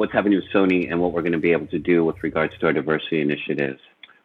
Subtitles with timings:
[0.00, 2.54] what's happening with Sony and what we're going to be able to do with regards
[2.58, 3.82] to our diversity initiatives.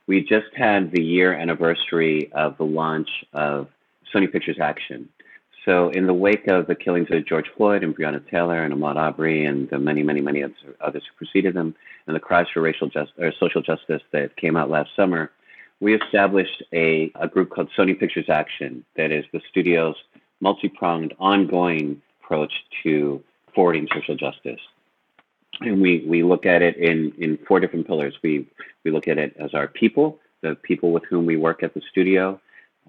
[0.07, 3.67] We just had the year anniversary of the launch of
[4.13, 5.09] Sony Pictures Action.
[5.65, 8.95] So, in the wake of the killings of George Floyd and Breonna Taylor and Ahmaud
[8.95, 10.45] Arbery and the many, many, many
[10.79, 11.75] others who preceded them,
[12.07, 15.29] and the cries for racial just, or social justice that came out last summer,
[15.81, 19.97] we established a, a group called Sony Pictures Action that is the studio's
[20.39, 22.53] multi pronged, ongoing approach
[22.83, 23.21] to
[23.53, 24.61] forwarding social justice.
[25.61, 28.15] And we, we look at it in, in four different pillars.
[28.21, 28.47] We,
[28.83, 31.81] we look at it as our people, the people with whom we work at the
[31.91, 32.39] studio,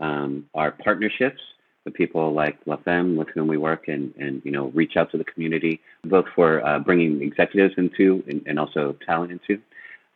[0.00, 1.40] um, our partnerships,
[1.86, 5.10] the people like La Femme with whom we work and, and you know reach out
[5.12, 9.62] to the community, both for uh, bringing executives into and, and also talent into,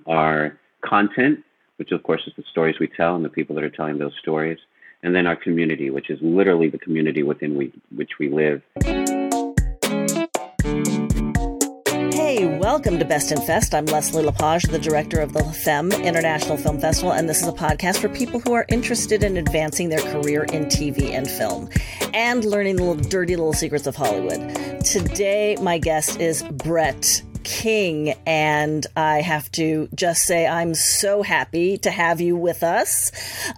[0.06, 1.38] our content,
[1.76, 4.12] which of course is the stories we tell and the people that are telling those
[4.20, 4.58] stories,
[5.02, 8.62] and then our community, which is literally the community within we, which we live.
[12.80, 13.74] Welcome to Best in Fest.
[13.74, 17.52] I'm Leslie Lepage, the director of the Femme International Film Festival, and this is a
[17.52, 21.68] podcast for people who are interested in advancing their career in TV and film
[22.14, 24.82] and learning the little dirty little secrets of Hollywood.
[24.82, 28.10] Today, my guest is Brett King.
[28.26, 33.10] And I have to just say, I'm so happy to have you with us.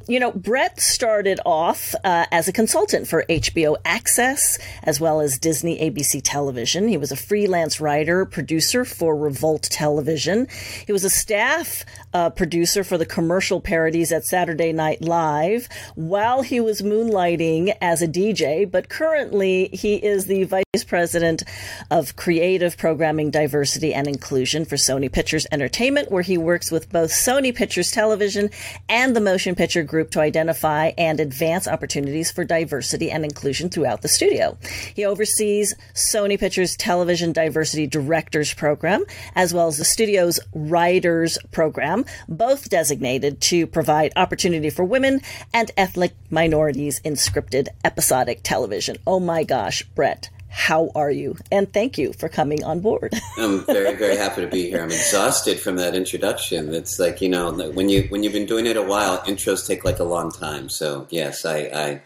[0.08, 5.38] You know, Brett started off uh, as a consultant for HBO Access as well as
[5.38, 6.88] Disney ABC Television.
[6.88, 10.46] He was a freelance writer, producer for Revolt Television.
[10.86, 16.42] He was a staff uh, producer for the commercial parodies at Saturday Night Live while
[16.42, 18.70] he was moonlighting as a DJ.
[18.70, 21.42] But currently, he is the vice president
[21.90, 26.92] of creative programming diversity diversity and inclusion for Sony Pictures Entertainment, where he works with
[26.92, 28.50] both Sony Pictures Television
[28.86, 34.02] and the Motion Picture Group to identify and advance opportunities for diversity and inclusion throughout
[34.02, 34.58] the studio.
[34.94, 42.04] He oversees Sony Pictures Television Diversity Directors Program, as well as the studio's Writers Program,
[42.28, 45.22] both designated to provide opportunity for women
[45.54, 48.98] and ethnic minorities in scripted episodic television.
[49.06, 51.34] Oh my gosh, Brett, how are you?
[51.50, 53.14] And thank you for coming on board.
[53.38, 54.82] I'm very, very happy to be here.
[54.82, 56.74] I'm exhausted from that introduction.
[56.74, 59.82] It's like you know, when you when you've been doing it a while, intros take
[59.82, 60.68] like a long time.
[60.68, 62.02] So yes, I, I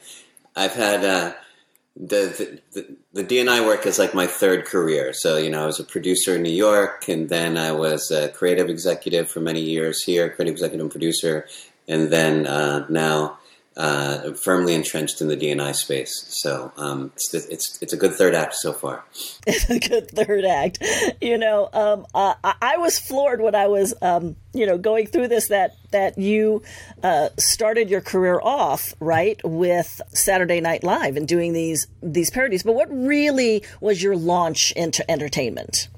[0.55, 1.33] I've had uh,
[1.97, 5.13] the, the the DNI work is like my third career.
[5.13, 8.29] So you know, I was a producer in New York, and then I was a
[8.29, 11.49] creative executive for many years here, creative executive and producer,
[11.89, 13.39] and then uh, now
[13.77, 16.25] uh, firmly entrenched in the DNI space.
[16.29, 19.05] So um, it's, it's it's a good third act so far.
[19.47, 20.83] It's a good third act.
[21.21, 25.29] You know, um, uh, I was floored when I was um, you know going through
[25.29, 26.63] this that that you
[27.03, 32.63] uh, started your career off right with Saturday Night Live and doing these these parodies.
[32.63, 35.89] But what really was your launch into entertainment?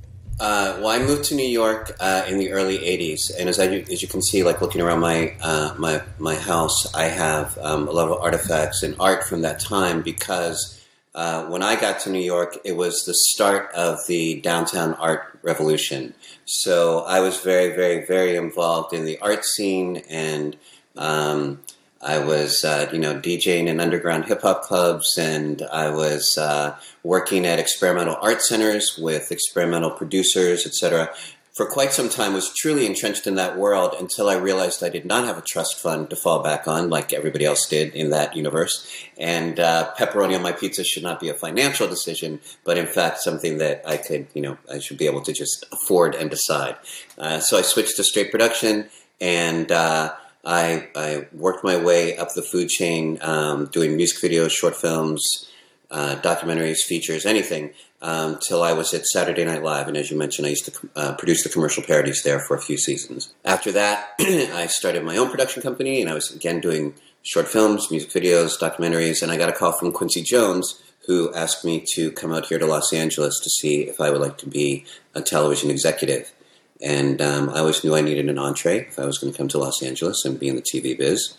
[0.40, 3.66] Uh, well, I moved to New York uh, in the early '80s, and as I,
[3.66, 7.88] as you can see, like looking around my uh, my my house, I have um,
[7.88, 10.80] a lot of artifacts and art from that time because
[11.14, 15.38] uh, when I got to New York, it was the start of the downtown art
[15.42, 16.14] revolution.
[16.44, 20.56] So I was very, very, very involved in the art scene and.
[20.96, 21.60] Um,
[22.00, 26.76] I was, uh, you know, DJing in underground hip hop clubs, and I was uh,
[27.02, 31.12] working at experimental art centers with experimental producers, etc.
[31.54, 35.04] For quite some time, was truly entrenched in that world until I realized I did
[35.04, 38.36] not have a trust fund to fall back on, like everybody else did in that
[38.36, 38.88] universe.
[39.18, 43.18] And uh, pepperoni on my pizza should not be a financial decision, but in fact
[43.18, 46.76] something that I could, you know, I should be able to just afford and decide.
[47.18, 48.88] Uh, so I switched to straight production
[49.20, 50.14] and uh,
[50.44, 55.48] I, I worked my way up the food chain, um, doing music videos, short films,
[55.90, 57.70] uh, documentaries, features, anything,
[58.02, 59.88] um, till I was at Saturday Night Live.
[59.88, 62.60] And as you mentioned, I used to uh, produce the commercial parodies there for a
[62.60, 63.32] few seasons.
[63.44, 67.90] After that, I started my own production company, and I was again doing short films,
[67.90, 69.22] music videos, documentaries.
[69.22, 72.58] And I got a call from Quincy Jones, who asked me to come out here
[72.58, 74.84] to Los Angeles to see if I would like to be
[75.14, 76.32] a television executive.
[76.80, 79.48] And um, I always knew I needed an entree if I was going to come
[79.48, 81.34] to Los Angeles and be in the TV biz.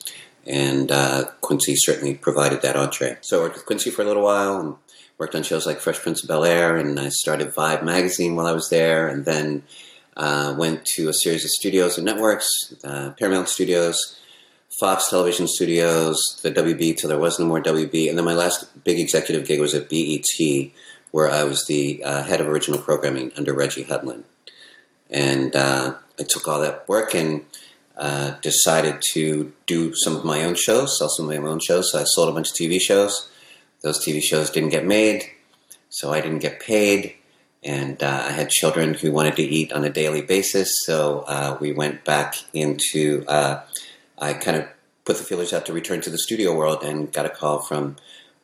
[0.45, 3.17] And uh, Quincy certainly provided that entree.
[3.21, 4.75] So I worked with Quincy for a little while and
[5.17, 6.75] worked on shows like Fresh Prince of Bel Air.
[6.75, 9.07] And I started Vibe magazine while I was there.
[9.07, 9.63] And then
[10.17, 14.19] uh, went to a series of studios and networks uh, Paramount Studios,
[14.79, 18.09] Fox Television Studios, the WB till there was no more WB.
[18.09, 20.71] And then my last big executive gig was at BET,
[21.11, 24.23] where I was the uh, head of original programming under Reggie Hudlin.
[25.09, 27.45] And uh, I took all that work and
[27.97, 31.91] uh, decided to do some of my own shows, sell some of my own shows.
[31.91, 33.29] So I sold a bunch of TV shows.
[33.81, 35.23] Those TV shows didn't get made,
[35.89, 37.15] so I didn't get paid.
[37.63, 40.73] and uh, I had children who wanted to eat on a daily basis.
[40.85, 43.25] So uh, we went back into.
[43.27, 43.61] Uh,
[44.17, 44.67] I kind of
[45.05, 47.97] put the feelers out to return to the studio world, and got a call from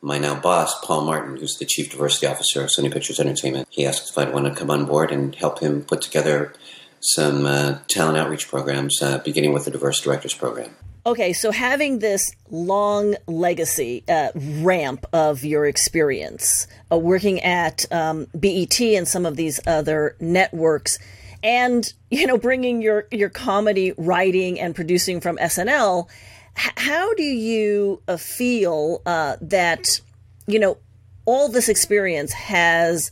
[0.06, 3.68] my now boss, Paul Martin, who's the chief diversity officer of Sony Pictures Entertainment.
[3.72, 6.54] He asked if I'd want to come on board and help him put together
[7.02, 10.76] some uh, talent outreach programs, uh, beginning with the diverse directors program.
[11.08, 18.28] Okay, so having this long legacy uh, ramp of your experience uh, working at um,
[18.40, 21.00] BET and some of these other networks,
[21.44, 26.08] and you know bringing your your comedy writing and producing from SNL,
[26.56, 30.00] how do you uh, feel uh, that
[30.48, 30.78] you know
[31.26, 33.12] all this experience has,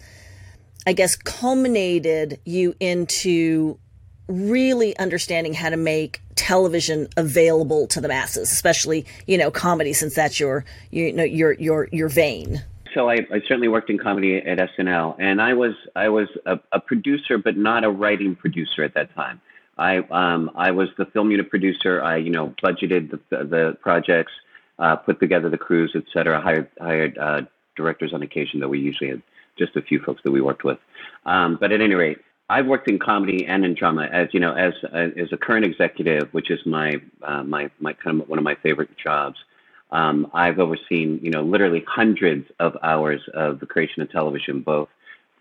[0.86, 3.78] I guess, culminated you into
[4.28, 10.16] really understanding how to make television available to the masses, especially you know comedy, since
[10.16, 12.64] that's your you know your your your vein.
[12.94, 16.60] So I, I certainly worked in comedy at SNL, and I was I was a,
[16.72, 19.42] a producer, but not a writing producer at that time.
[19.78, 22.02] I um, I was the film unit producer.
[22.02, 24.32] I you know budgeted the the projects,
[24.80, 26.40] uh, put together the crews, et cetera.
[26.40, 27.42] Hired hired uh,
[27.76, 29.22] directors on occasion, though we usually had
[29.58, 30.80] just a few folks that we worked with.
[31.26, 34.54] Um, but at any rate, I've worked in comedy and in drama as you know
[34.54, 38.46] as as a current executive, which is my uh, my my kind of one of
[38.46, 39.38] my favorite jobs.
[39.92, 44.90] Um, I've overseen you know literally hundreds of hours of the creation of television, both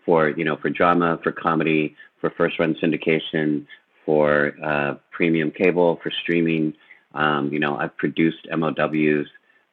[0.05, 3.65] for you know for drama, for comedy, for first run syndication,
[4.05, 6.73] for uh, premium cable, for streaming.
[7.13, 9.27] Um, you know I've produced MOWs,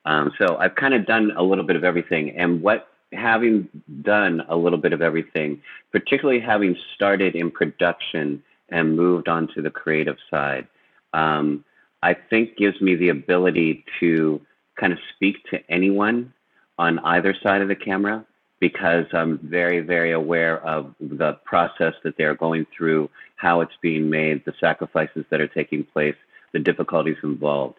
[0.04, 2.36] um, so I've kind of done a little bit of everything.
[2.36, 3.68] And what having
[4.02, 5.60] done a little bit of everything,
[5.90, 10.68] particularly having started in production and moved on to the creative side,
[11.12, 11.64] um,
[12.02, 14.40] I think gives me the ability to
[14.78, 16.32] kind of speak to anyone
[16.78, 18.24] on either side of the camera
[18.60, 24.08] because I'm very, very aware of the process that they're going through, how it's being
[24.10, 26.16] made, the sacrifices that are taking place,
[26.52, 27.78] the difficulties involved.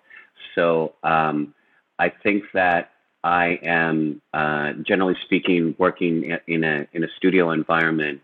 [0.56, 1.54] So um,
[2.00, 2.92] I think that
[3.24, 8.19] I am, uh, generally speaking, working in a in a studio environment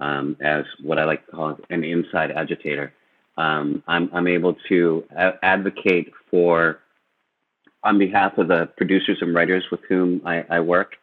[0.00, 2.92] um, as what I like to call an inside agitator.
[3.36, 5.04] Um, I'm I'm able to
[5.42, 6.80] advocate for,
[7.84, 10.96] on behalf of the producers and writers with whom I, I work,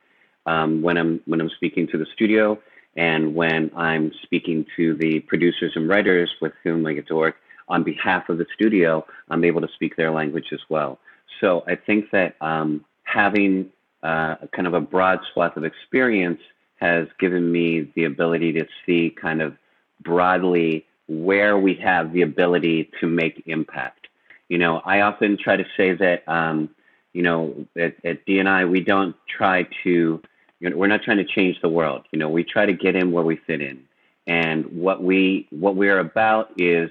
[0.47, 2.59] um, when I'm when I'm speaking to the studio,
[2.95, 7.35] and when I'm speaking to the producers and writers with whom I get to work
[7.67, 10.99] on behalf of the studio, I'm able to speak their language as well.
[11.39, 13.69] So I think that um, having
[14.03, 16.39] uh, kind of a broad swath of experience
[16.77, 19.57] has given me the ability to see kind of
[20.01, 24.07] broadly where we have the ability to make impact.
[24.49, 26.69] You know, I often try to say that, um,
[27.13, 30.21] you know, at, at DNI, we don't try to,
[30.59, 32.05] you know, we're not trying to change the world.
[32.11, 33.83] You know, we try to get in where we fit in.
[34.25, 36.89] And what we what we're about is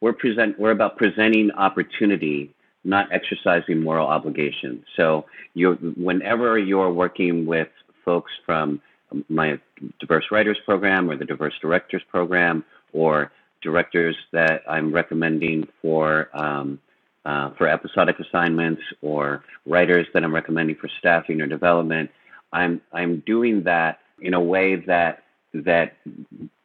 [0.00, 2.54] we're present we're about presenting opportunity
[2.84, 4.84] not exercising moral obligation.
[4.96, 7.68] So you whenever you're working with
[8.04, 8.80] folks from
[9.28, 9.58] my
[9.98, 13.30] diverse writers program or the diverse directors program or
[13.60, 16.80] directors that I'm recommending for um,
[17.26, 22.10] uh, for episodic assignments or writers that I'm recommending for staffing or development,
[22.52, 25.22] I'm I'm doing that in a way that
[25.54, 25.96] that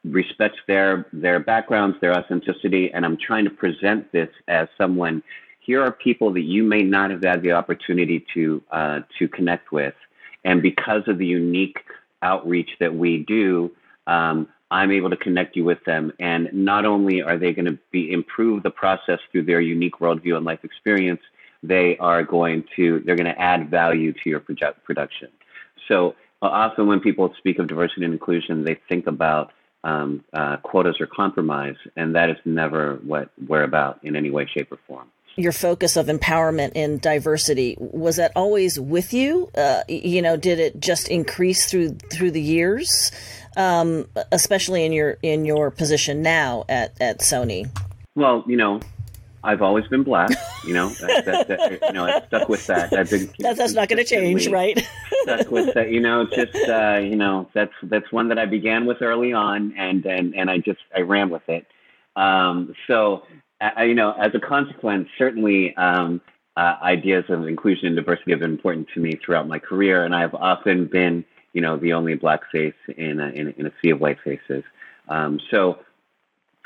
[0.04, 5.24] respects their their backgrounds, their authenticity, and I'm trying to present this as someone
[5.60, 9.72] here are people that you may not have had the opportunity to uh, to connect
[9.72, 9.96] with,
[10.44, 11.80] and because of the unique
[12.22, 13.72] outreach that we do,
[14.08, 16.12] um, I'm able to connect you with them.
[16.20, 20.36] And not only are they going to be improve the process through their unique worldview
[20.36, 21.22] and life experience,
[21.64, 25.30] they are going to they're going to add value to your project production.
[25.88, 29.52] So uh, often when people speak of diversity and inclusion, they think about
[29.84, 34.48] um, uh, quotas or compromise, and that is never what we're about in any way,
[34.52, 35.08] shape, or form.
[35.38, 39.50] Your focus of empowerment and diversity was that always with you?
[39.56, 43.12] Uh, you know did it just increase through through the years?
[43.58, 47.70] Um, especially in your in your position now at at sony.
[48.16, 48.80] Well you know
[49.46, 50.30] I've always been black,
[50.66, 50.90] you know.
[50.90, 52.94] That, that, that, you know, I stuck with that.
[52.94, 54.86] I've been that, that's not going to change, right?
[55.24, 56.26] stuck with that, you know.
[56.26, 60.36] Just uh, you know, that's that's one that I began with early on, and and
[60.36, 61.66] and I just I ran with it.
[62.16, 63.24] Um, so
[63.62, 66.22] uh, you know, as a consequence, certainly um,
[66.58, 70.16] uh, ideas of inclusion and diversity have been important to me throughout my career, and
[70.16, 71.24] I've often been,
[71.54, 74.64] you know, the only black face in a, in, in a sea of white faces.
[75.08, 75.80] Um, so,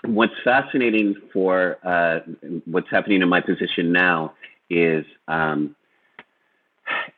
[0.06, 2.20] what's fascinating for uh,
[2.66, 4.34] what's happening in my position now
[4.70, 5.76] is um,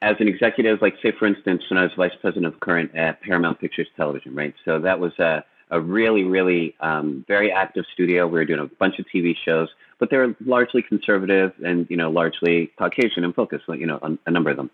[0.01, 3.21] as an executive, like say for instance, when I was vice president of current at
[3.21, 4.53] Paramount Pictures Television, right?
[4.65, 8.25] So that was a, a really, really um, very active studio.
[8.25, 9.69] We were doing a bunch of TV shows,
[10.00, 14.17] but they were largely conservative and you know largely Caucasian in focus, you know, on
[14.25, 14.71] a number of them.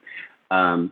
[0.50, 0.92] Um,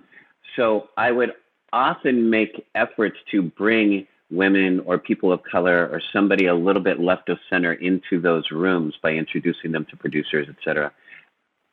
[0.56, 1.32] so I would
[1.72, 7.00] often make efforts to bring women or people of color or somebody a little bit
[7.00, 10.92] left of center into those rooms by introducing them to producers, et cetera.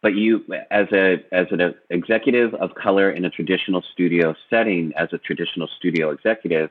[0.03, 5.13] But you, as a as an executive of color in a traditional studio setting, as
[5.13, 6.71] a traditional studio executive,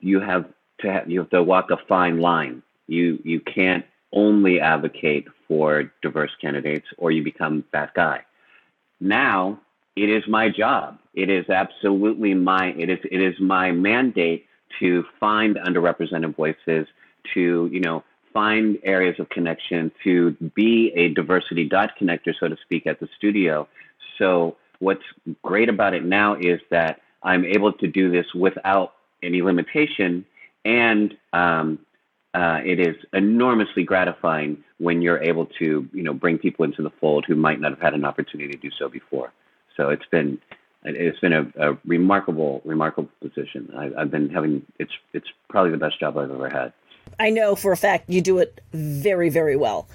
[0.00, 0.44] you have
[0.80, 2.62] to have, you have to walk a fine line.
[2.86, 8.20] You you can't only advocate for diverse candidates, or you become that guy.
[9.00, 9.58] Now
[9.96, 10.98] it is my job.
[11.14, 14.46] It is absolutely my it is it is my mandate
[14.80, 16.86] to find underrepresented voices,
[17.34, 18.02] to you know
[18.32, 23.08] find areas of connection, to be a diversity dot connector, so to speak, at the
[23.16, 23.68] studio.
[24.18, 25.04] So what's
[25.42, 30.24] great about it now is that I'm able to do this without any limitation,
[30.64, 31.78] and um,
[32.34, 36.90] uh, it is enormously gratifying when you're able to you know bring people into the
[37.00, 39.32] fold who might not have had an opportunity to do so before.
[39.76, 40.38] So it's been
[40.84, 43.72] it's been a, a remarkable, remarkable position.
[43.76, 46.72] I, have been having it's it's probably the best job I've ever had.
[47.18, 49.88] I know for a fact you do it very, very well.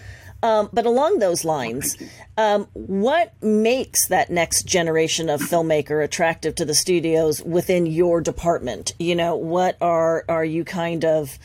[0.44, 1.98] Um, but along those lines,
[2.38, 8.94] um, what makes that next generation of filmmaker attractive to the studios within your department?
[9.00, 11.38] You know, what are are you kind of,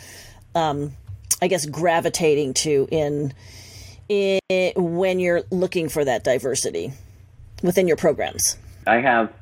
[0.54, 0.92] um,
[1.40, 3.32] I guess, gravitating to in,
[4.11, 6.92] in when you're looking for that diversity
[7.62, 8.58] within your programs?
[8.86, 9.32] I have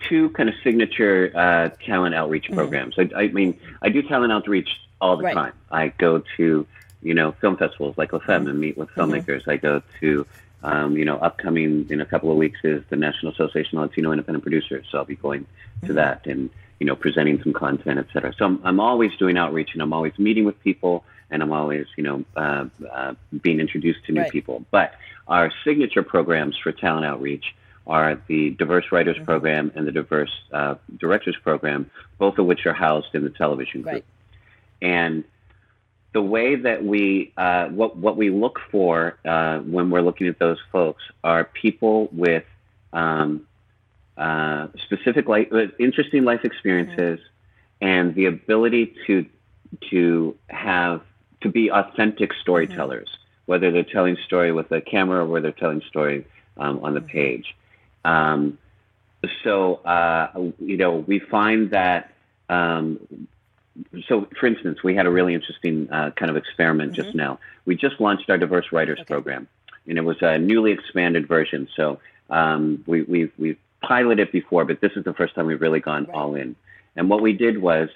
[0.00, 2.54] two kind of signature uh, talent outreach mm-hmm.
[2.54, 2.94] programs.
[2.98, 4.68] I, I, mean, I do talent outreach
[5.00, 5.34] all the right.
[5.34, 5.52] time.
[5.70, 6.66] I go to,
[7.02, 8.50] you know, film festivals like La Femme mm-hmm.
[8.50, 9.00] and meet with mm-hmm.
[9.00, 9.42] filmmakers.
[9.42, 9.50] Mm-hmm.
[9.50, 10.26] I go to,
[10.62, 14.12] um, you know, upcoming in a couple of weeks is the National Association of Latino
[14.12, 14.86] Independent Producers.
[14.90, 15.46] So I'll be going
[15.80, 15.94] to mm-hmm.
[15.94, 16.50] that and,
[16.80, 18.32] you know, presenting some content, et cetera.
[18.36, 21.86] So I'm, I'm always doing outreach and I'm always meeting with people and I'm always,
[21.96, 24.30] you know, uh, uh, being introduced to new right.
[24.30, 24.64] people.
[24.70, 24.94] But
[25.26, 27.54] our signature programs for talent outreach
[27.88, 29.24] are the Diverse Writers mm-hmm.
[29.24, 33.82] Program and the Diverse uh, Directors Program, both of which are housed in the television
[33.82, 33.94] group.
[33.94, 34.04] Right.
[34.82, 35.24] And
[36.12, 40.38] the way that we, uh, what, what we look for uh, when we're looking at
[40.38, 42.44] those folks are people with
[42.92, 43.46] um,
[44.16, 47.86] uh, specific life, uh, interesting life experiences mm-hmm.
[47.86, 49.26] and the ability to,
[49.90, 51.02] to have,
[51.42, 53.52] to be authentic storytellers, mm-hmm.
[53.52, 56.26] whether they're telling story with a camera or whether they're telling story
[56.56, 57.08] um, on the mm-hmm.
[57.10, 57.54] page.
[58.04, 58.58] Um,
[59.42, 62.12] so, uh, you know, we find that,
[62.48, 63.26] um,
[64.06, 67.02] so for instance, we had a really interesting uh, kind of experiment mm-hmm.
[67.02, 67.38] just now.
[67.64, 69.12] We just launched our diverse writers okay.
[69.12, 69.48] program,
[69.86, 71.68] and it was a newly expanded version.
[71.74, 72.00] So
[72.30, 76.04] um, we, we've, we've piloted before, but this is the first time we've really gone
[76.04, 76.14] right.
[76.14, 76.56] all in.
[76.96, 77.88] And what we did was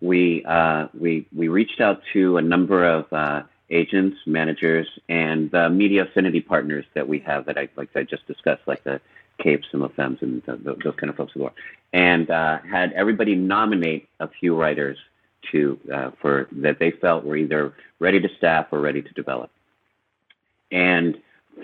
[0.00, 5.68] we, uh, we, we reached out to a number of uh, agents, managers, and uh,
[5.68, 9.00] media affinity partners that we have that I, like I just discussed, like the
[9.42, 11.54] CAPEs and LaFemmes and those kind of folks as well,
[11.92, 14.98] and uh, had everybody nominate a few writers
[15.52, 19.50] to uh, for that they felt were either ready to staff or ready to develop.
[20.70, 21.18] And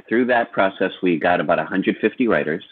[0.08, 2.64] through that process, we got about 150 writers.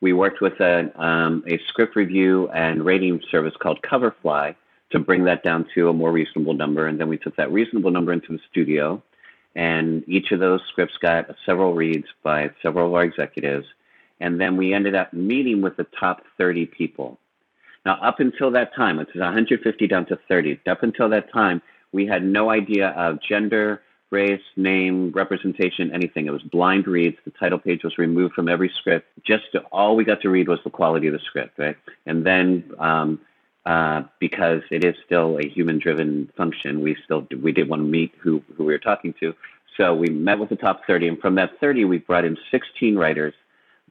[0.00, 4.54] We worked with a, um, a script review and rating service called Coverfly
[4.90, 6.86] to bring that down to a more reasonable number.
[6.86, 9.02] And then we took that reasonable number into the studio.
[9.54, 13.66] And each of those scripts got several reads by several of our executives.
[14.20, 17.18] And then we ended up meeting with the top 30 people.
[17.86, 21.62] Now, up until that time, which is 150 down to 30, up until that time,
[21.92, 26.26] we had no idea of gender, race, name, representation, anything.
[26.26, 27.16] It was blind reads.
[27.24, 29.06] The title page was removed from every script.
[29.24, 31.76] Just to, all we got to read was the quality of the script, right?
[32.06, 33.20] And then, um,
[33.66, 38.12] uh, because it is still a human-driven function, we still we did want to meet
[38.18, 39.34] who who we were talking to.
[39.76, 42.96] So we met with the top 30, and from that 30, we brought in 16
[42.96, 43.34] writers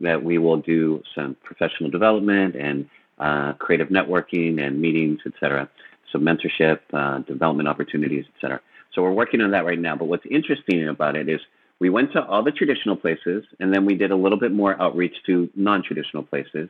[0.01, 2.89] that we will do some professional development and
[3.19, 5.69] uh, creative networking and meetings, et cetera,
[6.11, 8.61] some mentorship, uh, development opportunities, et cetera.
[8.93, 9.95] So we're working on that right now.
[9.95, 11.39] But what's interesting about it is
[11.79, 14.79] we went to all the traditional places and then we did a little bit more
[14.81, 16.69] outreach to non-traditional places.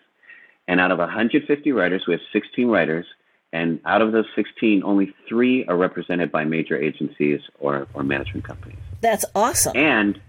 [0.67, 3.05] And out of 150 writers, we have 16 writers.
[3.53, 8.43] And out of those 16, only three are represented by major agencies or, or management
[8.43, 8.79] companies.
[8.99, 9.77] That's awesome.
[9.77, 10.19] And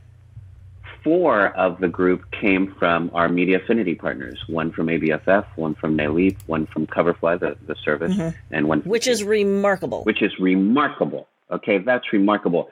[1.09, 4.39] four of the group came from our media affinity partners.
[4.47, 8.37] One from ABFF, one from NALIP, one from Coverfly, the, the service, mm-hmm.
[8.51, 10.05] and one which is remarkable.
[10.05, 11.27] Which is remarkable.
[11.51, 12.69] Okay, that's remarkable.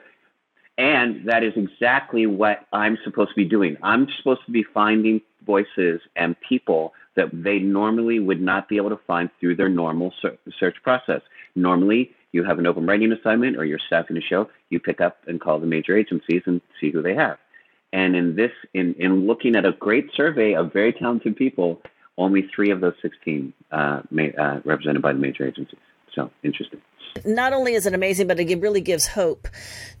[0.77, 3.75] And that is exactly what I'm supposed to be doing.
[3.81, 8.91] I'm supposed to be finding voices and people that they normally would not be able
[8.91, 10.13] to find through their normal
[10.59, 11.21] search process.
[11.55, 15.17] Normally, you have an open writing assignment or you're staffing a show, you pick up
[15.25, 17.39] and call the major agencies and see who they have.
[17.93, 21.81] And in this, in, in looking at a great survey of very talented people,
[22.17, 25.79] only three of those 16 uh, may, uh, represented by the major agencies.
[26.13, 26.81] So interesting.
[27.25, 29.47] Not only is it amazing, but it really gives hope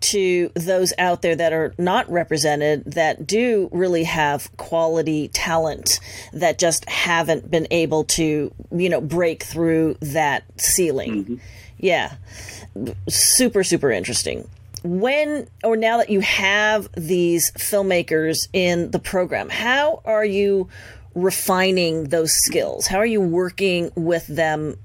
[0.01, 5.99] to those out there that are not represented that do really have quality talent
[6.33, 11.23] that just haven't been able to, you know, break through that ceiling.
[11.23, 11.35] Mm-hmm.
[11.79, 12.15] Yeah.
[13.07, 14.47] Super, super interesting.
[14.83, 20.69] When or now that you have these filmmakers in the program, how are you
[21.15, 22.87] refining those skills?
[22.87, 24.77] How are you working with them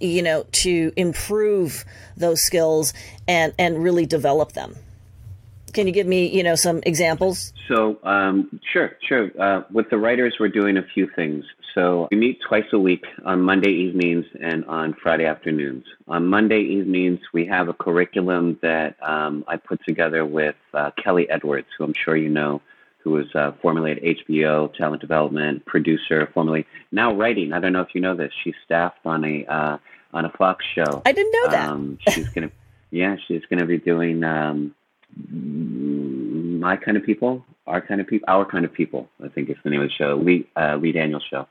[0.00, 1.84] you know, to improve
[2.16, 2.92] those skills
[3.28, 4.76] and and really develop them.
[5.72, 7.52] Can you give me, you know, some examples?
[7.66, 9.30] So, um, sure, sure.
[9.38, 11.44] Uh, with the writers, we're doing a few things.
[11.74, 15.84] So we meet twice a week on Monday evenings and on Friday afternoons.
[16.06, 21.28] On Monday evenings, we have a curriculum that um, I put together with uh, Kelly
[21.28, 22.62] Edwards, who I'm sure you know,
[22.98, 27.52] who was uh, formerly at HBO, talent development producer, formerly now writing.
[27.52, 28.32] I don't know if you know this.
[28.44, 29.78] She's staffed on a uh,
[30.12, 31.02] on a Fox show.
[31.04, 31.68] I didn't know that.
[31.70, 32.52] Um, she's gonna,
[32.92, 34.74] yeah, she's gonna be doing um,
[36.60, 39.08] my kind of people, our kind of people, our kind of people.
[39.22, 40.14] I think is the name of the show.
[40.14, 41.48] Lee uh, Lee Daniels show.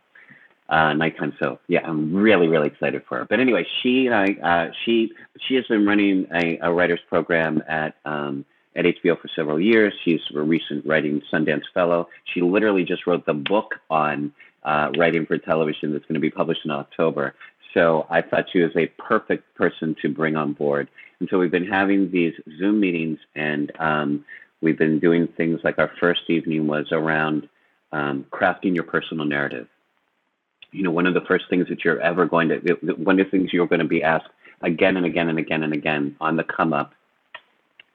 [0.69, 4.25] Uh, nighttime so yeah i'm really really excited for her but anyway she and i
[4.41, 5.11] uh, she
[5.45, 9.93] she has been running a, a writers program at um, at HBO for several years.
[10.03, 12.07] She's a recent writing Sundance Fellow.
[12.33, 16.29] She literally just wrote the book on uh, writing for television that's going to be
[16.29, 17.35] published in October.
[17.73, 20.89] So I thought she was a perfect person to bring on board.
[21.19, 24.25] And so we've been having these Zoom meetings, and um,
[24.61, 27.47] we've been doing things like our first evening was around
[27.91, 29.67] um, crafting your personal narrative.
[30.73, 32.57] You know, one of the first things that you're ever going to,
[32.97, 34.27] one of the things you're going to be asked
[34.63, 36.93] again and again and again and again on the come up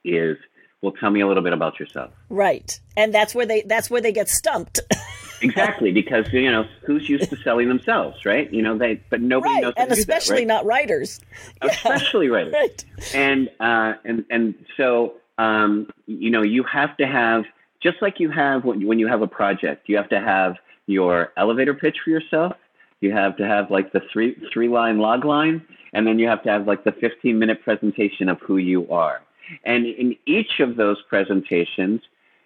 [0.04, 0.36] is
[0.82, 4.00] well tell me a little bit about yourself right and that's where they that's where
[4.00, 4.80] they get stumped
[5.40, 9.54] exactly because you know who's used to selling themselves right you know they but nobody
[9.54, 9.62] right.
[9.62, 10.62] knows and especially that, right?
[10.62, 11.20] not writers
[11.62, 12.32] especially yeah.
[12.32, 12.86] writers right.
[13.14, 17.44] and uh and and so um you know you have to have
[17.80, 21.32] just like you have when, when you have a project you have to have your
[21.36, 22.56] elevator pitch for yourself
[23.00, 26.42] you have to have like the three three line log line and then you have
[26.42, 29.22] to have like the 15 minute presentation of who you are
[29.64, 32.00] and in each of those presentations,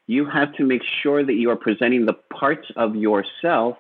[0.07, 3.79] you have to make sure that you are presenting the parts of yourself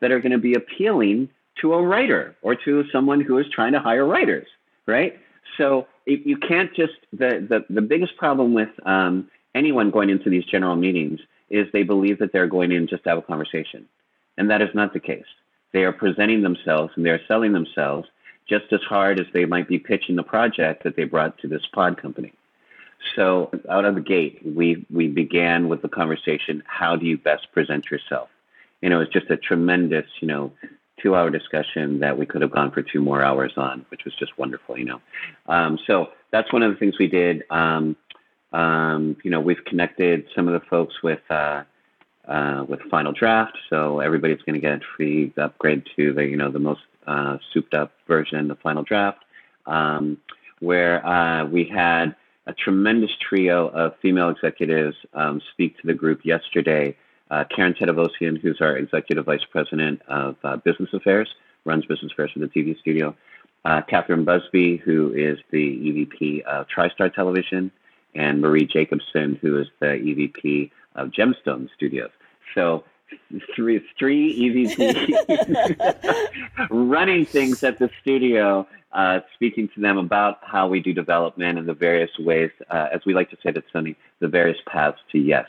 [0.00, 1.28] that are going to be appealing
[1.60, 4.46] to a writer or to someone who is trying to hire writers,
[4.86, 5.18] right?
[5.56, 10.44] So you can't just, the, the, the biggest problem with um, anyone going into these
[10.44, 13.86] general meetings is they believe that they're going in just to have a conversation.
[14.36, 15.24] And that is not the case.
[15.74, 18.08] They are presenting themselves and they're selling themselves
[18.48, 21.66] just as hard as they might be pitching the project that they brought to this
[21.72, 22.32] pod company.
[23.16, 27.50] So out of the gate, we we began with the conversation: How do you best
[27.52, 28.28] present yourself?
[28.82, 30.52] You know, was just a tremendous, you know,
[31.02, 34.38] two-hour discussion that we could have gone for two more hours on, which was just
[34.38, 34.78] wonderful.
[34.78, 35.00] You know,
[35.48, 37.42] um, so that's one of the things we did.
[37.50, 37.96] Um,
[38.52, 41.64] um, you know, we've connected some of the folks with uh,
[42.28, 46.36] uh, with Final Draft, so everybody's going to get a free upgrade to the you
[46.36, 49.24] know the most uh, souped-up version of Final Draft,
[49.66, 50.18] um,
[50.60, 56.24] where uh, we had a tremendous trio of female executives um, speak to the group
[56.24, 56.96] yesterday.
[57.30, 61.28] Uh, Karen Tedevosian, who's our executive vice president of uh, business affairs,
[61.64, 63.16] runs business affairs for the TV studio.
[63.64, 67.70] Uh, Catherine Busby, who is the EVP of TriStar Television,
[68.14, 72.10] and Marie Jacobson, who is the EVP of Gemstone Studios.
[72.54, 72.84] So
[73.54, 76.28] three three EVPs
[76.70, 81.68] running things at the studio, uh, speaking to them about how we do development and
[81.68, 85.18] the various ways, uh, as we like to say at Sony, the various paths to
[85.18, 85.46] yes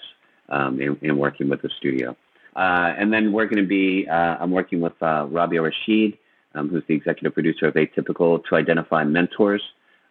[0.49, 2.15] um, in, in, working with the studio.
[2.55, 6.17] Uh, and then we're going to be, uh, I'm working with uh, Robia Rashid,
[6.53, 9.61] um, who's the executive producer of Atypical, to identify mentors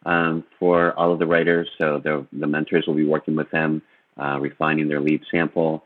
[0.05, 1.69] um, for all of the writers.
[1.79, 3.81] So the mentors will be working with them,
[4.19, 5.85] uh, refining their lead sample.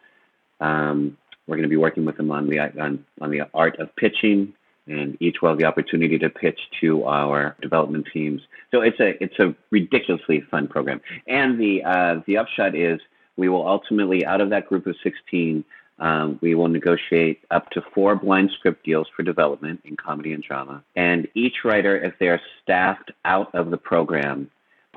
[0.60, 3.94] Um, we're going to be working with them on the on, on the art of
[3.96, 4.52] pitching,
[4.86, 8.42] and each will have the opportunity to pitch to our development teams.
[8.70, 11.00] So it's a it's a ridiculously fun program.
[11.26, 13.00] And the uh, the upshot is
[13.36, 15.64] we will ultimately out of that group of 16.
[16.00, 20.42] Um, we will negotiate up to four blind script deals for development in comedy and
[20.42, 20.84] drama.
[20.94, 24.48] And each writer, if they are staffed out of the program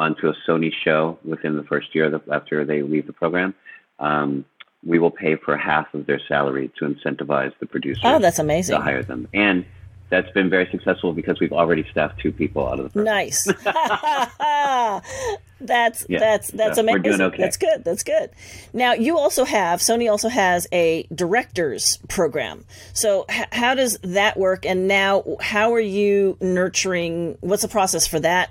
[0.01, 3.53] onto a Sony show within the first year after they leave the program,
[3.99, 4.43] um,
[4.83, 8.01] we will pay for half of their salary to incentivize the producers.
[8.03, 8.77] Oh, that's amazing.
[8.77, 9.27] To hire them.
[9.33, 9.63] And
[10.09, 13.15] that's been very successful because we've already staffed two people out of the program.
[13.15, 13.45] Nice.
[15.61, 17.03] that's yeah, that's that's so amazing.
[17.03, 17.43] We're doing okay.
[17.43, 17.83] That's good.
[17.83, 18.31] That's good.
[18.73, 22.65] Now you also have Sony also has a directors program.
[22.93, 24.65] So h- how does that work?
[24.65, 27.37] And now how are you nurturing?
[27.39, 28.49] What's the process for that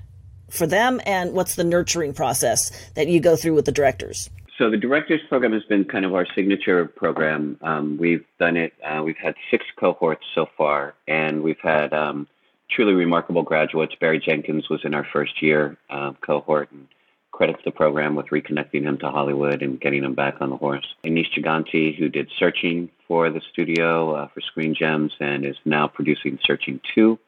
[0.50, 1.00] for them?
[1.06, 4.30] And what's the nurturing process that you go through with the directors?
[4.58, 7.58] So the directors program has been kind of our signature program.
[7.62, 8.74] Um, we've done it.
[8.84, 12.28] Uh, we've had six cohorts so far, and we've had um,
[12.70, 13.94] truly remarkable graduates.
[13.98, 16.86] Barry Jenkins was in our first year uh, cohort, and
[17.32, 20.86] credits the program with reconnecting him to Hollywood and getting him back on the horse.
[21.04, 25.88] Aneesh Chaganty, who did Searching for the studio uh, for Screen Gems, and is now
[25.88, 27.18] producing Searching Two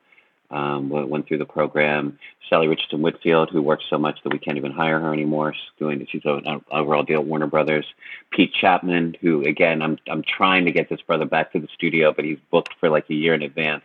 [0.53, 2.19] um, went through the program.
[2.51, 5.79] Salli Richardson Whitfield, who works so much that we can't even hire her anymore, she's
[5.79, 7.87] doing she's an overall deal at Warner Brothers.
[8.31, 12.13] Pete Chatmon, who again I'm I'm trying to get this brother back to the studio,
[12.13, 13.85] but he's booked for like a year in advance.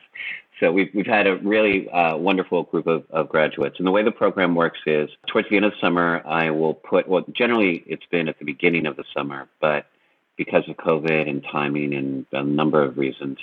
[0.59, 3.77] So we've we've had a really uh, wonderful group of, of graduates.
[3.77, 6.73] And the way the program works is towards the end of the summer, I will
[6.73, 9.85] put well generally it's been at the beginning of the summer, but
[10.35, 13.37] because of COVID and timing and a number of reasons,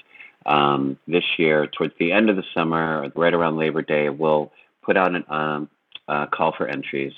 [0.47, 4.53] um, this year, towards the end of the summer, right around Labor Day, we'll
[4.83, 5.69] put out a um,
[6.31, 7.13] call for entries.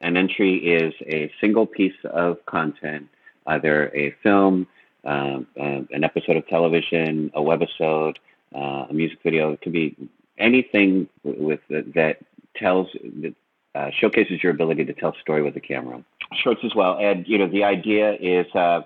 [0.00, 3.08] An entry is a single piece of content,
[3.46, 4.66] either a film,
[5.04, 8.16] uh, uh, an episode of television, a webisode,
[8.54, 9.52] uh, a music video.
[9.52, 9.96] It could be
[10.38, 12.18] anything with, with that
[12.56, 13.34] tells that
[13.74, 16.02] uh, showcases your ability to tell a story with a camera.
[16.42, 18.80] Shorts as well, and you know the idea is uh,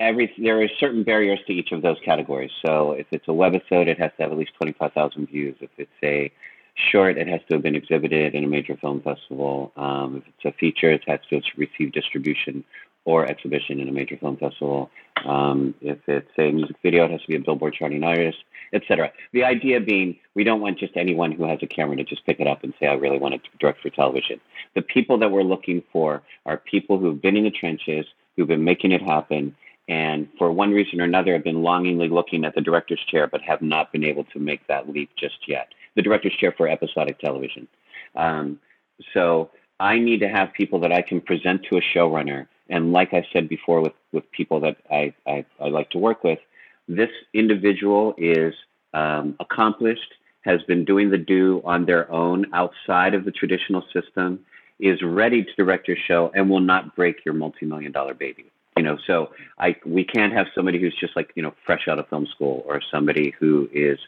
[0.00, 2.50] every there are certain barriers to each of those categories.
[2.64, 5.56] So if it's a webisode, it has to have at least 25,000 views.
[5.60, 6.32] If it's a
[6.74, 9.72] short, it has to have been exhibited in a major film festival.
[9.76, 12.64] Um, if it's a feature, it has to receive distribution
[13.04, 14.90] or exhibition in a major film festival.
[15.24, 18.38] Um, if it's a music video, it has to be a Billboard charting artist,
[18.72, 19.12] etc.
[19.32, 22.40] The idea being, we don't want just anyone who has a camera to just pick
[22.40, 24.40] it up and say, "I really want to direct for television."
[24.74, 28.64] The people that we're looking for are people who've been in the trenches, who've been
[28.64, 29.54] making it happen,
[29.88, 33.42] and for one reason or another have been longingly looking at the director's chair but
[33.42, 35.68] have not been able to make that leap just yet.
[35.94, 37.68] The director's chair for episodic television.
[38.16, 38.58] Um,
[39.12, 42.46] so I need to have people that I can present to a showrunner.
[42.70, 46.24] And like I said before, with, with people that I, I, I like to work
[46.24, 46.38] with,
[46.88, 48.54] this individual is
[48.94, 54.40] um, accomplished, has been doing the do on their own outside of the traditional system,
[54.80, 58.46] is ready to direct your show, and will not break your multi million dollar baby
[58.76, 61.98] you know so i we can't have somebody who's just like you know fresh out
[61.98, 63.98] of film school or somebody who is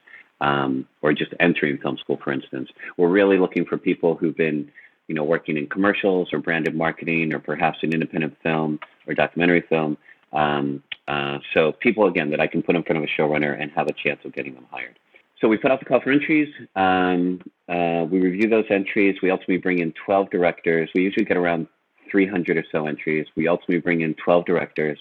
[0.41, 4.71] um, or just entering film school for instance we're really looking for people who've been
[5.09, 9.63] you know working in commercials or branded marketing or perhaps an independent film or documentary
[9.69, 9.97] film
[10.33, 13.71] um, uh, so people again that i can put in front of a showrunner and
[13.73, 14.99] have a chance of getting them hired
[15.41, 16.49] so we put out the call for entries.
[16.77, 19.17] Um, uh, we review those entries.
[19.23, 20.89] We ultimately bring in 12 directors.
[20.95, 21.67] We usually get around
[22.11, 23.27] 300 or so entries.
[23.37, 24.99] We ultimately bring in 12 directors.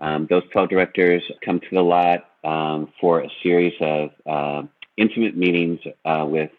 [0.00, 4.62] Um, those 12 directors come to the lot um, for a series of uh,
[4.96, 6.50] intimate meetings uh, with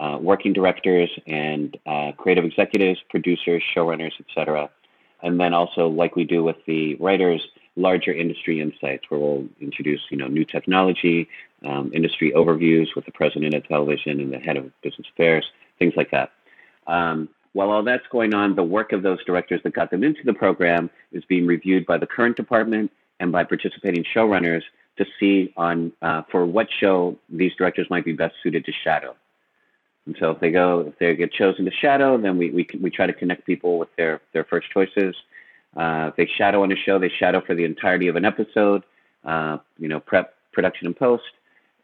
[0.00, 4.68] uh, working directors and uh, creative executives, producers, showrunners, etc.
[5.22, 7.40] And then also, like we do with the writers,
[7.76, 11.28] larger industry insights where we'll introduce you know new technology,
[11.64, 15.44] um, industry overviews with the president of television and the head of business affairs,
[15.78, 16.32] things like that.
[16.88, 20.22] Um, while all that's going on, the work of those directors that got them into
[20.24, 24.62] the program is being reviewed by the current department and by participating showrunners
[24.96, 29.14] to see on uh, for what show these directors might be best suited to shadow.
[30.06, 32.90] And so if they go, if they get chosen to shadow, then we, we, we
[32.90, 35.14] try to connect people with their, their first choices.
[35.76, 38.82] Uh, if they shadow on a show, they shadow for the entirety of an episode,
[39.24, 41.22] uh, you know, prep, production, and post,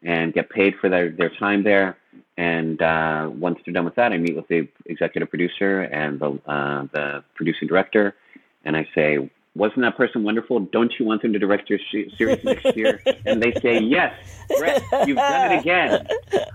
[0.03, 1.97] and get paid for their, their time there.
[2.37, 6.39] And uh, once they're done with that, I meet with the executive producer and the,
[6.47, 8.15] uh, the producing director,
[8.63, 10.59] and I say, wasn't that person wonderful?
[10.59, 11.79] Don't you want them to direct your
[12.17, 13.01] series next year?
[13.25, 14.13] and they say, yes,
[14.57, 16.07] Brett, you've done it again.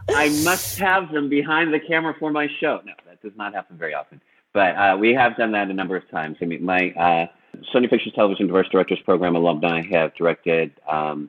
[0.09, 2.81] I must have them behind the camera for my show.
[2.85, 4.21] No, that does not happen very often.
[4.53, 6.39] But uh, we have done that a number of times.
[6.41, 7.27] I mean, my uh,
[7.75, 11.29] Sony Pictures Television Diverse Directors Program alumni have directed um,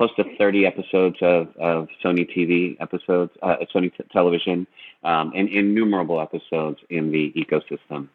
[0.00, 4.66] close to 30 episodes of, of Sony TV episodes, uh, Sony t- television,
[5.04, 8.08] um, and innumerable episodes in the ecosystem.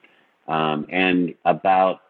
[0.48, 2.02] Um, and about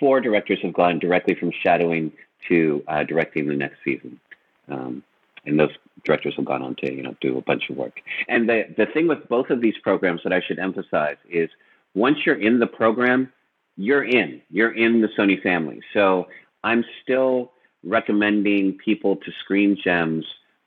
[0.00, 2.10] four directors have gone directly from shadowing
[2.48, 4.18] to uh, directing the next season.
[4.66, 5.02] Um,
[5.44, 8.00] and those directors have gone on to you know do a bunch of work.
[8.28, 11.50] And the the thing with both of these programs that I should emphasize is
[11.94, 13.30] once you're in the program,
[13.76, 14.40] you're in.
[14.48, 15.82] You're in the Sony family.
[15.92, 16.28] So
[16.64, 17.52] I'm still
[17.84, 20.24] recommending people to screen gems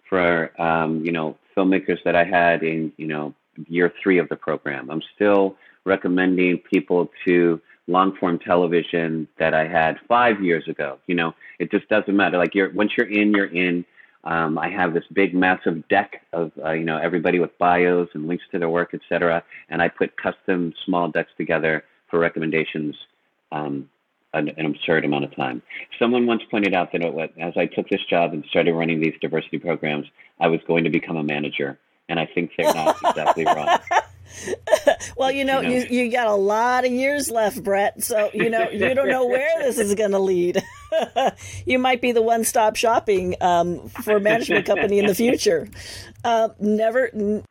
[0.10, 3.34] for um, you know filmmakers that I had in you know
[3.68, 4.90] year three of the program.
[4.90, 10.98] I'm still recommending people to long form television that I had five years ago.
[11.08, 12.38] You know, it just doesn't matter.
[12.38, 13.86] Like you're once you're in, you're in.
[14.24, 18.28] Um, I have this big, massive deck of uh, you know everybody with bios and
[18.28, 19.44] links to their work, etc.
[19.70, 22.96] And I put custom small decks together for recommendations
[23.52, 23.90] um,
[24.36, 25.62] an, an, absurd amount of time.
[25.98, 29.16] Someone once pointed out that it, as I took this job and started running these
[29.22, 30.06] diversity programs,
[30.40, 33.80] I was going to become a manager, and I think they're not exactly wrong.
[35.18, 35.76] well, you know, you, know.
[35.76, 38.04] You, you got a lot of years left, Brett.
[38.04, 40.64] So you know you don't know where this is going to lead.
[41.66, 45.68] you might be the one-stop shopping um, for a management company in the future.
[46.24, 47.10] Uh, never,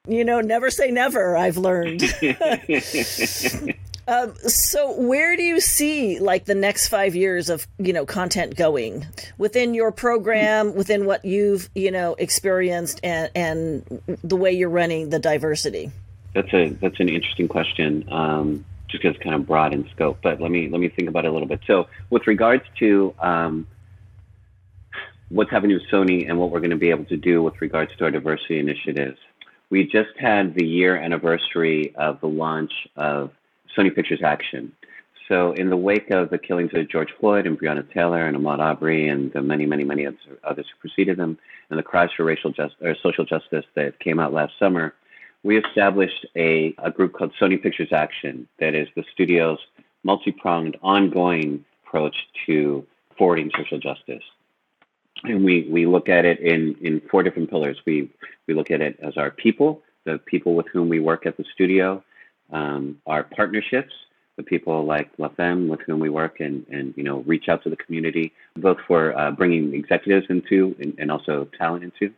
[0.09, 1.37] you know, never say never.
[1.37, 2.03] I've learned.
[4.07, 8.55] Um, so where do you see like the next five years of you know content
[8.55, 9.07] going
[9.39, 15.09] within your program, within what you've you know experienced, and and the way you're running
[15.09, 15.91] the diversity?
[16.35, 18.05] That's a that's an interesting question.
[18.13, 21.25] Um, just because kind of broad in scope, but let me let me think about
[21.25, 21.61] it a little bit.
[21.67, 23.67] So, with regards to um,
[25.31, 27.91] what's happening with Sony and what we're going to be able to do with regards
[27.97, 29.19] to our diversity initiatives,
[29.71, 33.31] we just had the year anniversary of the launch of
[33.77, 34.73] Sony Pictures Action.
[35.29, 38.59] So, in the wake of the killings of George Floyd and Breonna Taylor and Ahmaud
[38.59, 41.39] Arbery and the many, many, many others who preceded them,
[41.71, 44.95] and the cries for racial justice or social justice that came out last summer,
[45.43, 49.59] we established a, a group called Sony Pictures Action that is the studio's
[50.03, 52.85] multi-pronged, ongoing approach to
[53.17, 54.23] forwarding social justice.
[55.23, 57.79] And we, we look at it in, in four different pillars.
[57.87, 58.11] We,
[58.47, 61.45] we look at it as our people, the people with whom we work at the
[61.55, 62.03] studio,
[62.53, 63.93] um, our partnerships,
[64.37, 67.63] the people like La Femme with whom we work and, and you know reach out
[67.65, 72.13] to the community, both for uh, bringing executives into and, and also talent into.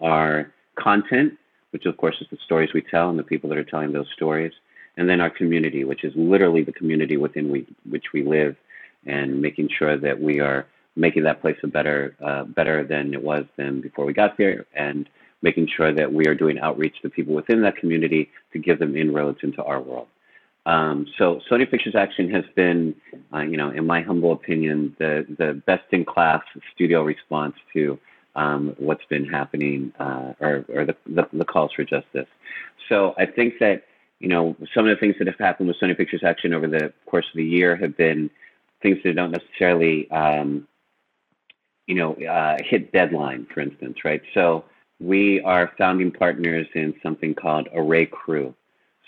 [0.00, 1.34] Our content,
[1.70, 4.10] which of course is the stories we tell and the people that are telling those
[4.14, 4.52] stories,
[4.96, 8.56] and then our community, which is literally the community within we, which we live,
[9.06, 13.22] and making sure that we are making that place a better uh, better than it
[13.22, 15.08] was than before we got there, and
[15.42, 18.96] making sure that we are doing outreach to people within that community to give them
[18.96, 20.08] inroads into our world.
[20.66, 22.94] Um, so Sony Pictures Action has been,
[23.32, 26.42] uh, you know, in my humble opinion, the, the best in class
[26.74, 27.98] studio response to
[28.36, 32.28] um, what's been happening uh, or, or the, the, the, calls for justice.
[32.88, 33.84] So I think that,
[34.20, 36.92] you know, some of the things that have happened with Sony Pictures Action over the
[37.06, 38.30] course of the year have been
[38.82, 40.68] things that don't necessarily, um,
[41.86, 44.22] you know, uh, hit deadline, for instance, right?
[44.34, 44.64] So
[45.00, 48.54] we are founding partners in something called Array Crew.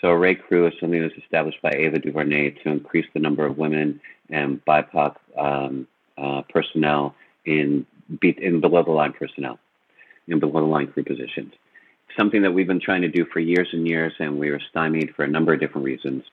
[0.00, 3.46] So Array Crew is something that was established by Ava DuVernay to increase the number
[3.46, 4.00] of women
[4.30, 7.86] and BIPOC um, uh, personnel in,
[8.22, 9.58] in below the line personnel,
[10.26, 11.52] in below the line crew positions.
[12.16, 15.14] Something that we've been trying to do for years and years, and we were stymied
[15.14, 16.24] for a number of different reasons.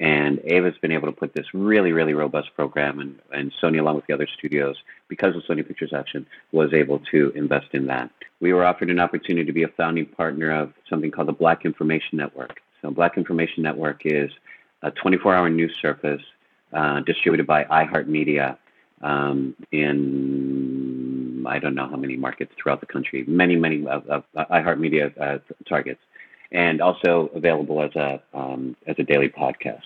[0.00, 3.96] And Ava's been able to put this really, really robust program, and, and Sony, along
[3.96, 4.76] with the other studios,
[5.08, 8.10] because of Sony Pictures Action, was able to invest in that.
[8.40, 11.64] We were offered an opportunity to be a founding partner of something called the Black
[11.64, 12.60] Information Network.
[12.80, 14.30] So, Black Information Network is
[14.82, 16.22] a 24 hour news service
[16.72, 18.56] uh, distributed by iHeartMedia
[19.02, 24.24] um, in I don't know how many markets throughout the country, many, many of, of
[24.36, 26.00] iHeartMedia uh, targets
[26.52, 29.82] and also available as a um, as a daily podcast.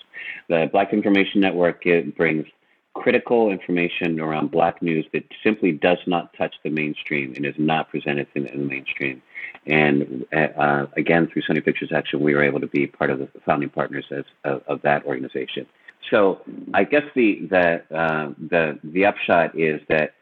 [0.49, 1.83] The Black Information Network
[2.15, 2.45] brings
[2.93, 7.89] critical information around Black news that simply does not touch the mainstream and is not
[7.89, 9.21] presented in, in the mainstream.
[9.65, 13.29] And uh, again, through Sony Pictures Action, we were able to be part of the
[13.45, 15.65] founding partners as, of, of that organization.
[16.11, 16.41] So
[16.73, 20.13] I guess the the uh, the the upshot is that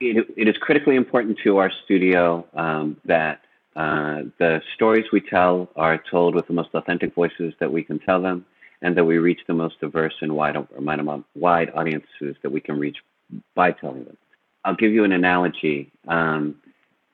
[0.00, 3.42] it, it is critically important to our studio um, that
[3.76, 7.98] uh, the stories we tell are told with the most authentic voices that we can
[7.98, 8.44] tell them,
[8.82, 10.56] and that we reach the most diverse and wide,
[11.34, 12.96] wide audiences that we can reach
[13.54, 14.16] by telling them.
[14.64, 15.90] I'll give you an analogy.
[16.08, 16.56] Um,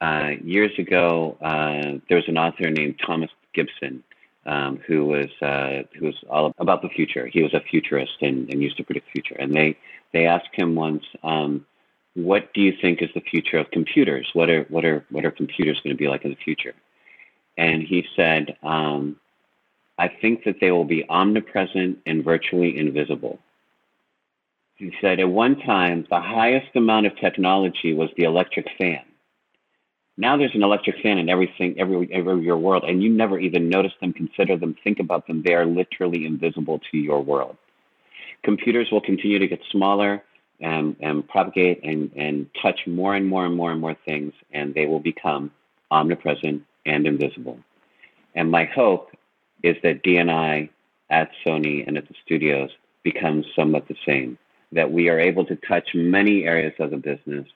[0.01, 4.03] uh, years ago, uh, there was an author named Thomas Gibson
[4.47, 7.27] um, who was uh, who was all about the future.
[7.27, 9.37] He was a futurist and, and used to predict the future.
[9.39, 9.77] And they
[10.13, 11.67] they asked him once, um,
[12.17, 14.29] what do you think is the future of computers?
[14.33, 16.75] What are what are what are computers going to be like in the future?
[17.59, 19.17] And he said, um,
[19.99, 23.39] I think that they will be omnipresent and virtually invisible.
[24.77, 29.05] He said, at one time, the highest amount of technology was the electric fan.
[30.19, 33.69] Now there's an electric fan in everything, every, every your world, and you never even
[33.69, 35.43] notice them, consider them, think about them.
[35.43, 37.57] They are literally invisible to your world.
[38.43, 40.23] computers will continue to get smaller
[40.61, 44.75] and, and propagate and, and touch more and more and more and more things, and
[44.75, 45.51] they will become
[45.91, 47.59] omnipresent and invisible.
[48.35, 49.11] And my hope
[49.63, 50.69] is that DNI
[51.11, 52.71] at Sony and at the studios
[53.03, 54.39] becomes somewhat the same.
[54.73, 57.47] That we are able to touch many areas of the business,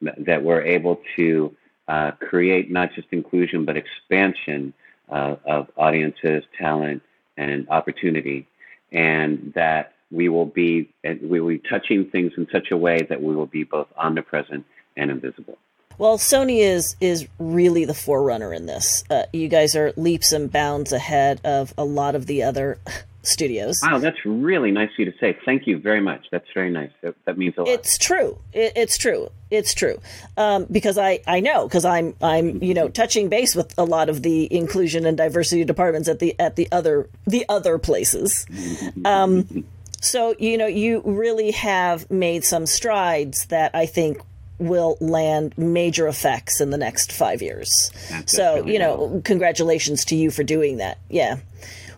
[0.00, 1.54] that we're able to
[1.86, 4.74] uh, create not just inclusion but expansion
[5.08, 7.02] uh, of audiences, talent,
[7.36, 8.46] and opportunity,
[8.92, 10.92] and that we will be
[11.22, 14.64] we will be touching things in such a way that we will be both omnipresent
[14.96, 15.58] and invisible.
[15.98, 19.04] Well, Sony is is really the forerunner in this.
[19.10, 22.78] Uh, you guys are leaps and bounds ahead of a lot of the other
[23.22, 23.80] studios.
[23.82, 25.36] Wow, that's really nice of you to say.
[25.44, 26.26] Thank you very much.
[26.30, 26.90] That's very nice.
[27.02, 27.68] That, that means a lot.
[27.68, 28.38] It's true.
[28.52, 29.30] It, it's true.
[29.50, 30.00] It's true.
[30.36, 34.08] Um, because I, I know because I'm I'm you know touching base with a lot
[34.08, 38.46] of the inclusion and diversity departments at the at the other the other places.
[39.04, 39.64] Um,
[40.00, 44.20] so you know you really have made some strides that I think
[44.58, 47.90] will land major effects in the next five years.
[48.26, 50.98] so, you know, congratulations to you for doing that.
[51.08, 51.38] Yeah.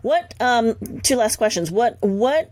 [0.03, 1.71] What um, two last questions?
[1.71, 2.51] What what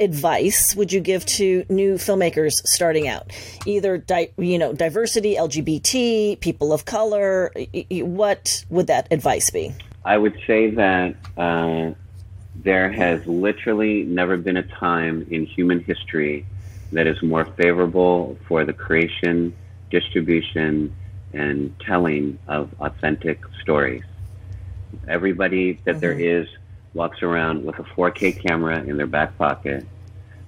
[0.00, 3.30] advice would you give to new filmmakers starting out?
[3.64, 7.52] Either di- you know diversity, LGBT, people of color.
[7.90, 9.72] What would that advice be?
[10.04, 11.94] I would say that uh,
[12.64, 16.46] there has literally never been a time in human history
[16.92, 19.54] that is more favorable for the creation,
[19.90, 20.94] distribution,
[21.34, 24.04] and telling of authentic stories.
[25.06, 26.00] Everybody that mm-hmm.
[26.00, 26.48] there is
[26.94, 29.84] walks around with a 4K camera in their back pocket.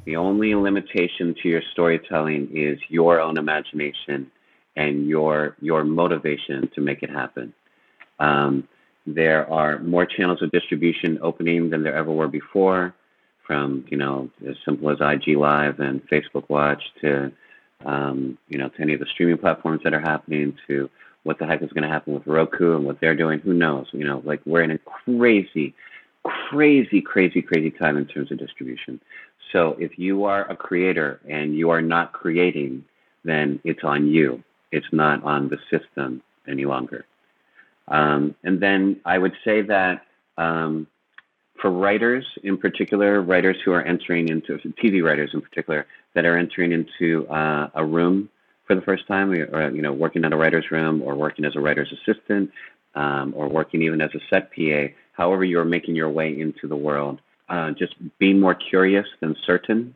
[0.05, 4.31] The only limitation to your storytelling is your own imagination
[4.77, 7.53] and your your motivation to make it happen.
[8.21, 8.69] Um,
[9.07, 12.95] there are more channels of distribution opening than there ever were before,
[13.47, 17.33] from you know as simple as IG Live and Facebook Watch to
[17.85, 20.91] um, you know to any of the streaming platforms that are happening to
[21.23, 23.41] what the heck is going to happen with Roku and what they're doing.
[23.41, 23.87] Who knows?
[23.93, 25.75] You know, like we're in a crazy
[26.49, 29.01] crazy, crazy, crazy time in terms of distribution.
[29.53, 32.85] So if you are a creator and you are not creating,
[33.25, 34.43] then it's on you.
[34.73, 37.07] It's not on the system any longer.
[37.89, 40.07] Um, and then I would say that
[40.39, 40.87] um,
[41.61, 46.37] for writers in particular, writers who are entering into TV writers in particular that are
[46.37, 48.29] entering into uh, a room
[48.67, 51.55] for the first time, or you know, working in a writer's room, or working as
[51.55, 52.51] a writer's assistant,
[52.95, 56.77] um, or working even as a set PA, however you're making your way into the
[56.77, 57.21] world.
[57.49, 59.95] Uh, just be more curious than certain.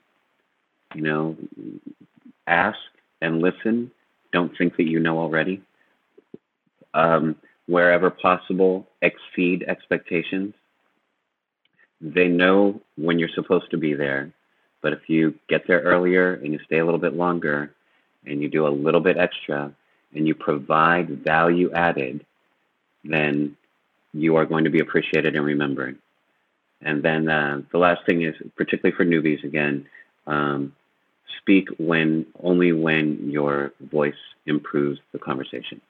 [0.94, 1.36] You know,
[2.46, 2.78] ask
[3.20, 3.90] and listen.
[4.32, 5.62] Don't think that you know already.
[6.94, 7.36] Um,
[7.70, 10.52] wherever possible, exceed expectations.
[12.00, 14.32] They know when you're supposed to be there,
[14.82, 17.72] but if you get there earlier and you stay a little bit longer
[18.26, 19.72] and you do a little bit extra
[20.14, 22.26] and you provide value added,
[23.04, 23.56] then
[24.12, 25.96] you are going to be appreciated and remembered.
[26.82, 29.86] And then uh, the last thing is, particularly for newbies, again,
[30.26, 30.74] um,
[31.38, 34.14] speak when only when your voice
[34.46, 35.80] improves the conversation.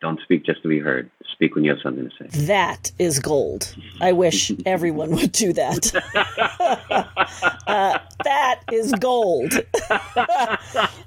[0.00, 1.10] Don't speak just to be heard.
[1.32, 2.46] Speak when you have something to say.
[2.46, 3.74] That is gold.
[4.00, 5.92] I wish everyone would do that.
[7.66, 9.52] uh, that is gold.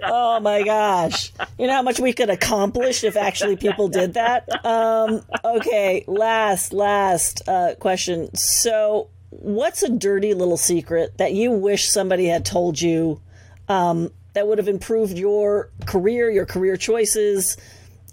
[0.03, 1.31] oh my gosh.
[1.57, 4.47] You know how much we could accomplish if actually people did that?
[4.65, 8.33] Um, okay, last, last uh, question.
[8.35, 13.21] So, what's a dirty little secret that you wish somebody had told you
[13.67, 17.57] um, that would have improved your career, your career choices?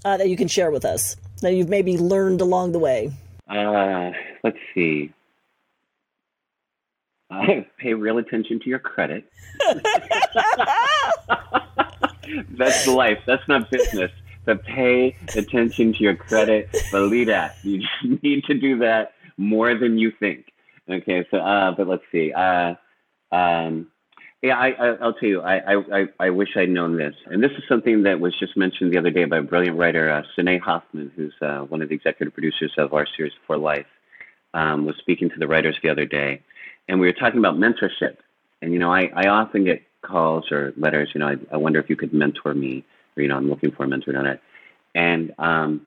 [0.05, 3.13] Uh, that you can share with us that you've maybe learned along the way?
[3.49, 4.11] Uh,
[4.45, 5.13] let's see.
[7.31, 9.25] I pay real attention to your credit.
[12.51, 13.19] That's life.
[13.27, 14.11] That's not business.
[14.45, 16.75] But pay attention to your credit.
[16.91, 17.29] Believe.
[17.63, 17.87] You
[18.23, 20.47] need to do that more than you think.
[20.91, 21.27] Okay.
[21.31, 22.33] So, uh, but let's see.
[22.33, 22.75] Uh,
[23.31, 23.89] um,
[24.43, 27.15] yeah, I, I, will tell you, I, I, I wish I'd known this.
[27.27, 30.11] And this is something that was just mentioned the other day by a brilliant writer,
[30.11, 33.87] uh, Sine Hoffman, who's uh, one of the executive producers of our series For Life,
[34.55, 36.41] um, was speaking to the writers the other day.
[36.89, 38.17] And we were talking about mentorship.
[38.63, 41.79] And, you know, I, I often get calls or letters, you know, I, I wonder
[41.79, 42.83] if you could mentor me,
[43.17, 44.41] or, you know, I'm looking for a mentor on it.
[44.95, 45.87] And um,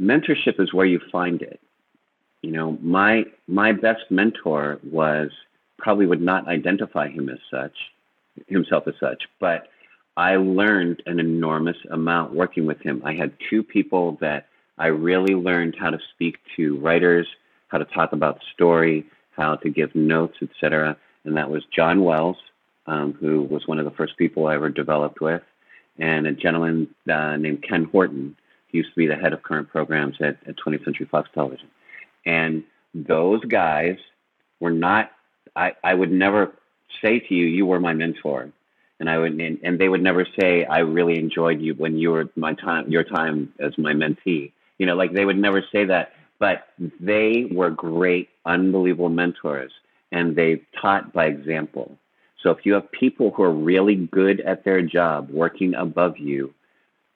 [0.00, 1.60] mentorship is where you find it.
[2.42, 5.32] You know, my my best mentor was–
[5.80, 7.76] probably would not identify him as such,
[8.46, 9.68] himself as such, but
[10.16, 13.02] I learned an enormous amount working with him.
[13.04, 14.46] I had two people that
[14.78, 17.26] I really learned how to speak to writers,
[17.68, 19.06] how to talk about story,
[19.36, 20.96] how to give notes, etc.
[21.24, 22.36] and that was John Wells,
[22.86, 25.42] um, who was one of the first people I ever developed with,
[25.98, 28.36] and a gentleman uh, named Ken Horton,
[28.70, 31.68] who used to be the head of current programs at, at 20th Century Fox Television.
[32.26, 32.64] And
[32.94, 33.96] those guys
[34.60, 35.12] were not,
[35.56, 36.54] I, I would never
[37.02, 38.50] say to you, you were my mentor.
[38.98, 42.10] And I would, and, and they would never say, I really enjoyed you when you
[42.10, 44.52] were my time, your time as my mentee.
[44.78, 46.68] You know, like they would never say that, but
[47.00, 49.72] they were great, unbelievable mentors
[50.12, 51.96] and they taught by example.
[52.42, 56.54] So if you have people who are really good at their job, working above you,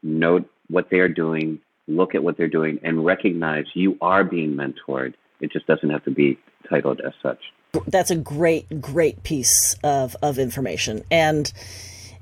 [0.03, 4.55] note what they are doing, look at what they're doing, and recognize you are being
[4.55, 5.15] mentored.
[5.41, 7.41] It just doesn't have to be titled as such.
[7.87, 11.53] That's a great, great piece of, of information and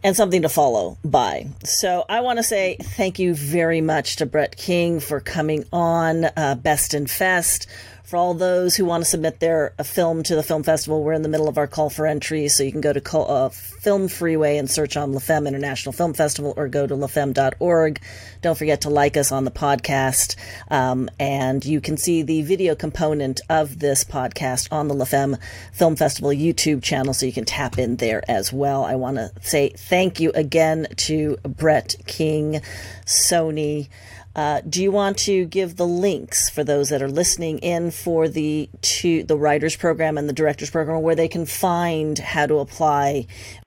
[0.04, 1.46] and something to follow by.
[1.62, 6.24] So I want to say thank you very much to Brett King for coming on
[6.36, 7.68] uh, Best in Fest
[8.12, 11.22] for all those who want to submit their film to the film festival, we're in
[11.22, 14.06] the middle of our call for entry, so you can go to call, uh, Film
[14.06, 18.02] Freeway and search on LaFemme International Film Festival or go to lafemme.org.
[18.42, 20.36] Don't forget to like us on the podcast,
[20.70, 25.38] um, and you can see the video component of this podcast on the LaFemme
[25.72, 28.84] Film Festival YouTube channel, so you can tap in there as well.
[28.84, 32.60] I want to say thank you again to Brett King,
[33.06, 33.88] Sony.
[34.34, 38.28] Uh, do you want to give the links for those that are listening in for
[38.28, 42.58] the to the writers program and the directors program where they can find how to
[42.58, 43.26] apply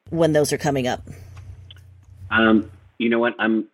[0.09, 1.01] when those are coming up?
[2.31, 3.35] Um, you know what?
[3.37, 3.67] I'm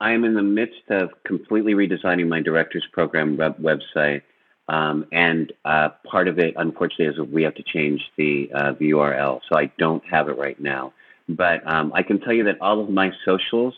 [0.00, 4.22] I am in the midst of completely redesigning my directors program web- website,
[4.68, 8.90] um, and uh, part of it, unfortunately, is we have to change the, uh, the
[8.90, 10.92] URL, so I don't have it right now.
[11.28, 13.74] But um, I can tell you that all of my socials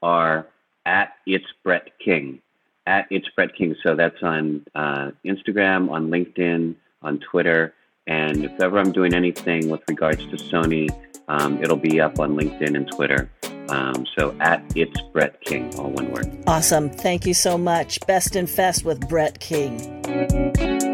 [0.00, 0.46] are
[0.88, 2.40] at it's Brett King,
[2.86, 3.76] at it's Brett King.
[3.82, 7.74] So that's on uh, Instagram, on LinkedIn, on Twitter,
[8.06, 10.88] and if ever I'm doing anything with regards to Sony,
[11.28, 13.30] um, it'll be up on LinkedIn and Twitter.
[13.68, 16.42] Um, so at it's Brett King, all one word.
[16.46, 16.88] Awesome.
[16.88, 18.00] Thank you so much.
[18.06, 20.87] Best in Fest with Brett King.